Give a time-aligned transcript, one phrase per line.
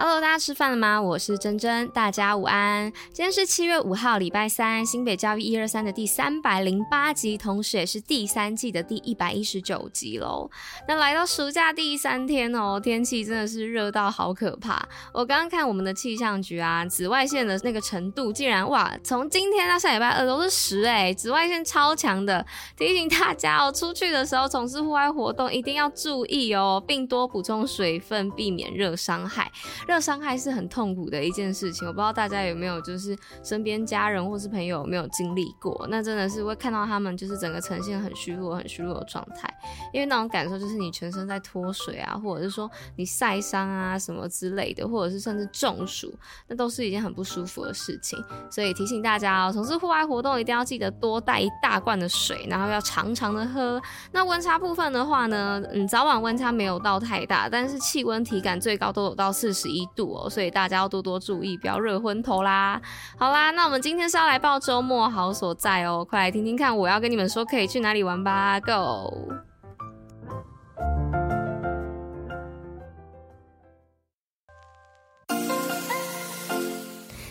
[0.00, 1.02] Hello，大家吃饭了吗？
[1.02, 2.88] 我是珍珍，大家午安。
[3.12, 10.48] 今天是七月五号，礼拜三，新北教育一二三的第三百零八集，同时也是第三季的第一百一十九集喽。
[10.86, 14.80] 那来到暑假第三天哦，天气真的是热到好可怕。
[15.12, 22.46] 我刚刚看我们的气象局啊，紫外线的那个程度竟然哇，从今天到下礼拜二都是十哎，紫外线超强的。
[22.76, 29.50] 提醒大家哦，出去的时候从事户外活动一定要注意哦，并多补充水分，避免热伤害。
[29.88, 39.48] 热伤害是很痛苦的一件事情，我不知道大家有没有就是身边家人或是朋友有没有经历过，那真的是会看到他们就是整个呈现很虚弱、很虚弱的状态，
[39.90, 46.14] 因为那种感受就是你全身在脱水啊，或者是说你晒伤啊什么之类的，或者是甚至中暑，
[46.48, 48.22] 那都是一件很不舒服的事情。
[48.50, 53.80] 所以提醒大家哦，从事户外活动一定要记得多带一大罐的水，然后要常常的喝。
[54.12, 59.77] 那温差部分的话呢，嗯，早晚温差没有到太大，但是气温体感最高都有到四十一。
[59.78, 62.80] 一度哦，所以大家要多多注意，不要热昏头啦。
[63.16, 69.32] 好啦，那我们今天是要来报周末好所在哦，快来听听看，我要跟你们说可以去哪里玩吧，Go！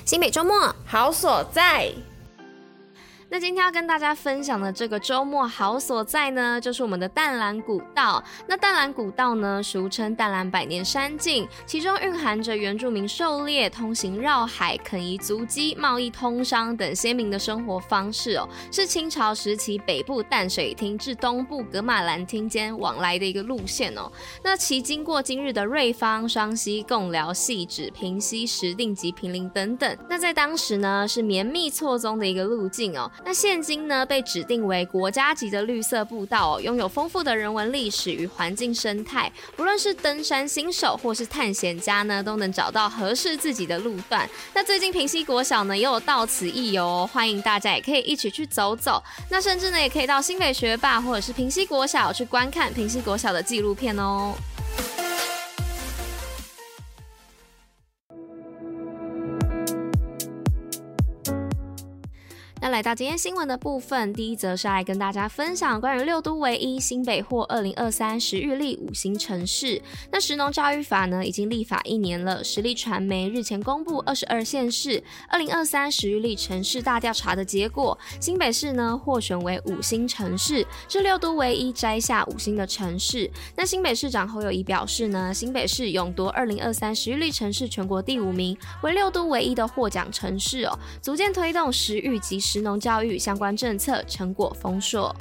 [0.05, 1.91] 新北周末好所在。
[3.29, 8.23] 那今天要跟大家分享的这个周末好所在呢，就是我们的淡蓝古道。
[8.47, 24.09] 那淡蓝古道呢，俗称淡蓝百年山径，其中蕴含着原住民狩猎、通行绕海、垦夷足迹、贸易通商等鲜明的生活方式哦，是清朝时期北部淡水厅至东部噶玛兰厅间往来的一个路线哦。
[24.41, 33.11] 那其经过今日的瑞芳、双溪、贡寮、汐止、平溪、石碇及平林等等，那在当时呢，是绵密错综的一个路径哦。
[33.25, 44.29] 那现今呢，被指定为国家级的绿色步道哦，拥有丰富的人文历史与环境生态，不论是登山新手或是探险家呢，都能找到合适自己的路段。
[44.53, 49.03] 那最近平溪国小呢，也有到此一游哦，欢迎大家也可以一起去走走。
[49.29, 54.33] 那甚至呢，也可以到新北学霸或者是平溪国小去观看平溪国小的纪录片哦。
[62.77, 69.81] 来到今天新闻的部分，第一则是来跟大家分享关于六都唯一新北获二零二三时域力五星城市。
[70.11, 72.43] 那食农教育法呢，已经立法一年了。
[72.43, 83.27] 实力传媒日前公布二十二县市二零二三时域力城市大调查的结果，新北市呢获选为五星城市，是六都唯一摘下五星的城市。
[83.55, 95.15] 那新北市长侯友宜表示呢，新北市勇夺二零二三时域力城市全国第五名，为六都唯一的获奖城市哦，逐渐推动食育及食农教育相关政策成果丰硕。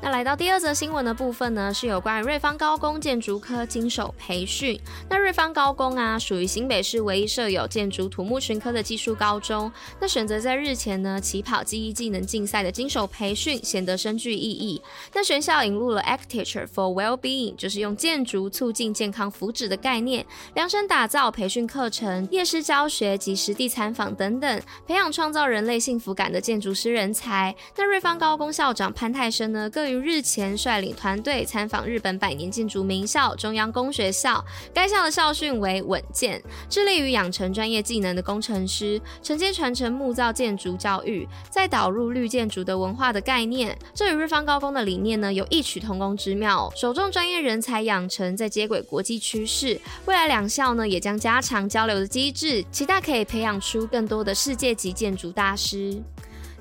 [0.00, 4.78] 那来到第二则新闻的部分呢，是有关于瑞芳高工建筑科经手培训。
[5.10, 9.70] 那瑞芳高工啊，属于新北市唯一设有建筑土木群科的技术高中。
[10.00, 14.80] 那选择在日前呢起跑记忆技能竞赛的经手培训，显得深具意义。
[15.12, 27.54] 那学校引入了 Architecture for Well-being，就是用建筑促进健康福祉的概念，量身打造培训课程、夜师教学及实地参访等等，培养创造人类幸福感的建筑师人才。
[27.76, 43.76] 那瑞芳高工校长潘泰生呢，更于日前率领团队参访日本百年建筑名校中央工学校，该校的校训为稳健，致力于养成专业技能的工程师，承接传承木造建筑教育，再导入绿建筑的文化的概念。
[43.94, 49.80] 这与日方高工的理念呢有异曲同工之妙，首重专业人才养成，再接轨国际趋势。
[50.06, 56.02] 未来两校呢也将加强交流的机制，期待可以培养出更多的世界级建筑大师。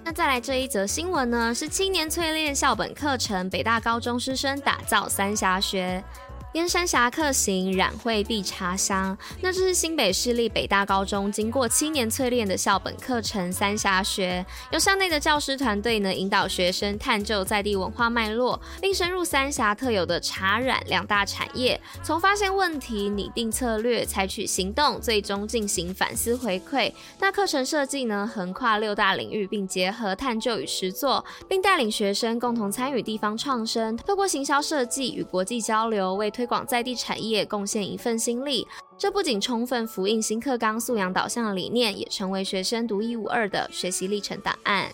[0.07, 6.01] 那再来这一则新闻呢，是青年淬炼校本课程，北大高中师生打造三峡学。
[6.53, 9.16] 燕山峡客行，染绘碧茶香。
[9.41, 26.91] 那这是新北市立北大高中经过七年淬炼的校本课程三峡学，由校内的教师团队呢引导学生探究在地文化脉络，并深入三峡特有的茶染两大产业，从发现问题、拟定策略、采取行动，最终进行反思回馈。
[27.20, 44.91] 那课程设计呢横跨六大领域，并结合探究与实作，并带领学生共同参与地方创生，透过行销设计与国际交流，为推广在地产业贡献一份心力，这不仅充分符应新课纲素养导向的理念，也成为学生独一无二的学习历程档案。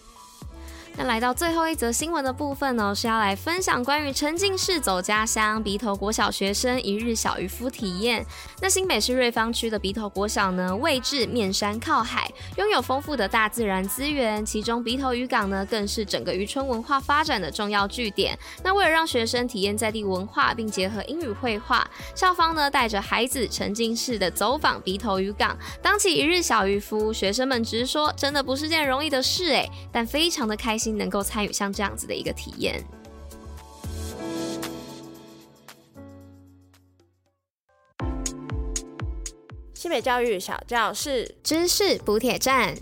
[0.96, 8.24] 那来到最后一则新闻的部分呢，是要来分享关于沉浸式走家乡，鼻头国小学生一日小渔夫体验。
[8.62, 18.38] 那新北市瑞芳区的鼻头国小呢，位置面山靠海，拥有丰富的大自然资源，其中鼻头渔港呢，更是整个渔村文化发展的重要据点。
[18.64, 27.12] 那为了让学生体验在地文化，并结合英语绘画，校方呢带着孩子沉浸式的走访鼻头渔港，当起一日小渔夫。
[27.12, 30.83] 学生们直说，真的不是件容易的事诶，但非常的开心。
[30.92, 32.84] 能够参与像这样子的一个体验。
[39.74, 42.76] 西北教育小教室，知识补铁站。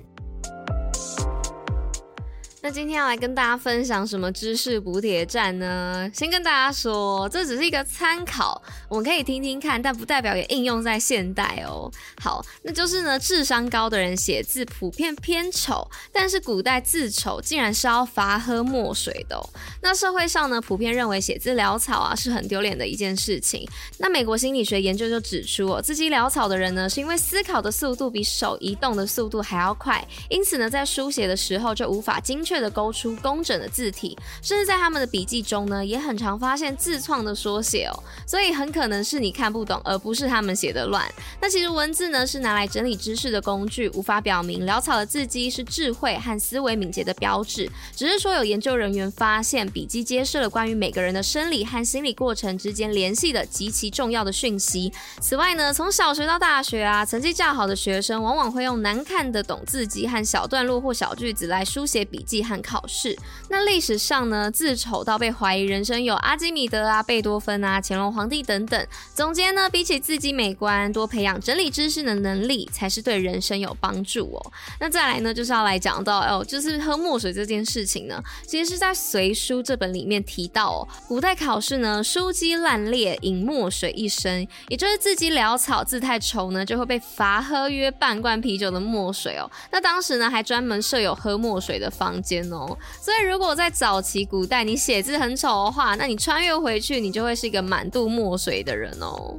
[2.64, 6.08] 那今天要来跟大家分享什么知识补铁站呢？
[6.14, 11.92] 先跟大家说，这只是一个参考，我们可以听听看，但不代表也应用在现代哦。
[12.22, 19.42] 好，那就是呢，智商高的人写字普遍偏丑，但是古代字丑竟然是要罚喝墨水的。
[19.82, 23.68] 那社会上呢，普遍认为写字潦草啊是很丢脸的一件事情。
[23.98, 32.51] 那美国心理学研究就指出哦，字迹潦草的人呢，是因为思考的速度比手移动的速度还要快，因此呢，在书写的时候就无法精确。
[32.52, 41.10] 确的勾出工整的字体，甚至在他们的笔记中呢，也很常发现自创的缩写哦，所以很可能是你看不懂，而不是他们写的乱。
[41.40, 47.72] 那其实文字呢，是拿来整理知识的工具，无法表明潦草的字迹是智慧和思维敏捷的标志。
[47.96, 54.92] 只是说有研究人员发现，笔记揭示了关于每个人的生理和心理过程之间联系的极其重要的讯息。
[55.22, 62.41] 此外呢，从小学到大学啊，成绩较好的学生往往会用难看的懂字迹和小段落或小句子来书写笔记。
[62.44, 63.18] 和考试，
[63.50, 68.88] 那历史上呢，字丑到被怀疑人生有阿基米德啊、贝多芬啊、乾隆皇帝等等。
[69.14, 74.52] 总结呢，比起字迹美观，多培养整理知识的能力才是对人生有帮助哦。
[74.80, 89.50] 那再来呢，就是要来讲到哦，就是喝墨水这件事情呢，其实是在《随书》这本里面提到哦，古代考试呢，书迹烂裂，饮墨水一升，也就是字迹潦草、字太丑呢，就会被罚喝约半罐啤酒的墨水哦。
[89.72, 92.31] 那当时呢，还专门设有喝墨水的房间。
[92.52, 99.36] 哦，所以如果在早期古代你写字很丑的话，那你穿越回去，你就会是一个满肚墨水的人哦。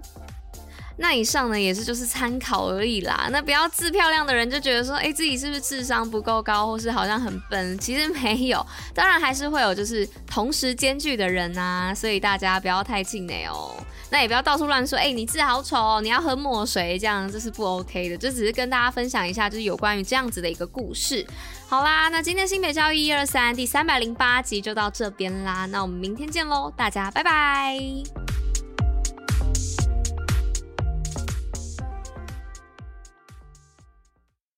[0.96, 3.28] 那以上呢，也是就是参考而已啦。
[3.30, 7.78] 那不要字漂亮的人就觉得说，哎、自己是不是智商不够高，或是好像很笨？
[7.78, 11.94] 其实没有，当然还是会有就是同时兼具的人啊。
[11.94, 13.74] 所以大家不要太气馁哦。
[14.10, 18.16] 那也不要到处乱说，哎、你字好丑哦，你要喝墨水，这样这是不 OK 的。
[18.16, 21.26] 就只是跟大家分享一下，就是有关于这样子的一个故事。
[21.66, 25.64] 好啦，那今天新北教育一二三第三百零八集就到这边啦。
[25.66, 28.31] 那我们明天见喽，大家拜拜。